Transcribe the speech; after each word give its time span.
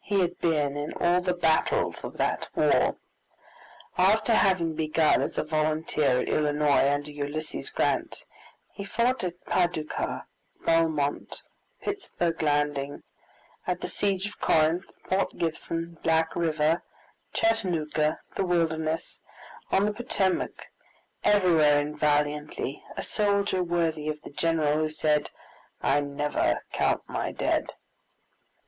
He 0.00 0.18
had 0.18 0.36
been 0.40 0.76
in 0.76 0.94
all 0.94 1.20
the 1.20 1.32
battles 1.32 2.02
of 2.02 2.16
that 2.16 2.48
war. 2.56 2.96
After 3.96 4.34
having 4.34 4.74
begun 4.74 5.22
as 5.22 5.38
a 5.38 5.44
volunteer 5.44 6.18
at 6.22 6.28
Illinois, 6.28 6.90
under 6.90 7.12
Ulysses 7.12 7.70
Grant, 7.70 8.24
he 8.72 8.84
fought 8.84 9.22
at 9.22 9.44
Paducah, 9.46 10.26
Belmont, 10.66 11.40
Pittsburg 11.80 12.42
Landing, 12.42 13.04
at 13.64 13.80
the 13.80 13.86
siege 13.86 14.26
of 14.26 14.40
Corinth, 14.40 14.86
Port 15.04 15.36
Gibson, 15.38 15.98
Black 16.02 16.34
River, 16.34 16.82
Chattanooga, 17.32 18.18
the 18.34 18.42
Wilderness, 18.44 19.20
on 19.70 19.84
the 19.84 19.92
Potomac, 19.92 20.66
everywhere 21.22 21.78
and 21.80 21.96
valiantly, 21.96 22.82
a 22.96 23.04
soldier 23.04 23.62
worthy 23.62 24.08
of 24.08 24.20
the 24.22 24.30
general 24.30 24.78
who 24.78 24.90
said, 24.90 25.30
"I 25.80 26.00
never 26.00 26.64
count 26.72 27.02
my 27.08 27.30
dead!" 27.30 27.68